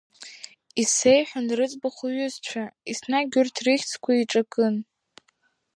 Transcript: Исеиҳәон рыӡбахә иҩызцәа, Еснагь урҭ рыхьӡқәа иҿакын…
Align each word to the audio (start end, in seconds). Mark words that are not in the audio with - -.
Исеиҳәон 0.81 1.47
рыӡбахә 1.57 2.01
иҩызцәа, 2.07 2.63
Еснагь 2.89 3.35
урҭ 3.39 3.55
рыхьӡқәа 3.65 4.11
иҿакын… 4.21 4.75